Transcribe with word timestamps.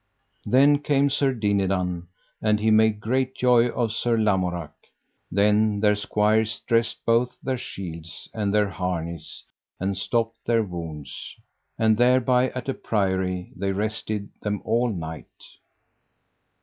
Then 0.47 0.79
came 0.79 1.11
Sir 1.11 1.31
Dinadan, 1.31 2.07
and 2.41 2.59
he 2.59 2.71
made 2.71 2.99
great 2.99 3.35
joy 3.35 3.67
of 3.69 3.91
Sir 3.91 4.17
Lamorak. 4.17 4.73
Then 5.31 5.79
their 5.79 5.93
squires 5.95 6.61
dressed 6.65 7.05
both 7.05 7.37
their 7.43 7.59
shields 7.59 8.27
and 8.33 8.51
their 8.51 8.69
harness, 8.69 9.43
and 9.79 9.95
stopped 9.95 10.43
their 10.47 10.63
wounds. 10.63 11.35
And 11.77 11.97
thereby 11.97 12.49
at 12.55 12.67
a 12.67 12.73
priory 12.73 13.51
they 13.55 13.73
rested 13.73 14.29
them 14.41 14.63
all 14.65 14.89
night. 14.89 15.29